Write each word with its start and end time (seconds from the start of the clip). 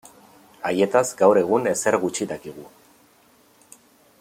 Haietaz 0.69 1.03
gaur 1.19 1.39
egun 1.41 1.69
ezer 1.73 1.99
gutxi 2.07 2.29
dakigu. 2.33 2.67